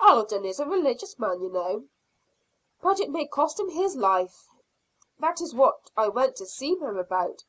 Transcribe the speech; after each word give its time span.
Alden 0.00 0.44
is 0.44 0.60
a 0.60 0.64
religious 0.64 1.18
man, 1.18 1.42
you 1.42 1.48
know!" 1.48 1.86
"But 2.82 3.00
it 3.00 3.10
may 3.10 3.26
cost 3.26 3.58
him 3.58 3.68
his 3.68 3.96
life!" 3.96 4.46
"That 5.18 5.40
is 5.40 5.56
what 5.56 5.90
I 5.96 6.06
went 6.06 6.36
to 6.36 6.46
see 6.46 6.76
him 6.76 6.96
about. 6.96 7.40